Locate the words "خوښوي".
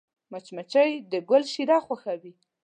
1.85-2.33